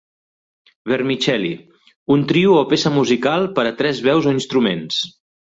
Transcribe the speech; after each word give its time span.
Vermicelli: 0.91 1.51
un 2.15 2.25
trio 2.33 2.57
o 2.63 2.65
peça 2.73 2.95
musical 2.97 3.47
per 3.61 3.67
a 3.73 3.77
tres 3.83 4.03
veus 4.11 4.31
o 4.33 4.37
instruments 4.41 5.03